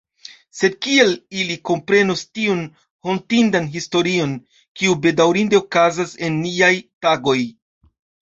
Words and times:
Sed 0.59 0.75
kiel 0.83 1.11
ili 1.41 1.57
komprenus 1.69 2.23
tiun 2.37 2.63
hontindan 3.09 3.67
historion, 3.75 4.33
kiu 4.81 4.97
bedaŭrinde 5.05 5.61
okazas 5.61 6.17
en 6.31 6.41
niaj 6.49 6.73
tagoj? 7.09 7.37